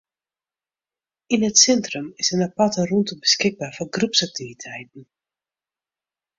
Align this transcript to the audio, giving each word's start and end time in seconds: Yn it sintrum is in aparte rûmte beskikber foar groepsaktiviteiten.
Yn 1.35 1.45
it 1.47 1.57
sintrum 1.63 2.07
is 2.21 2.29
in 2.35 2.45
aparte 2.47 2.81
rûmte 2.89 3.13
beskikber 3.23 3.71
foar 3.75 3.93
groepsaktiviteiten. 3.95 5.03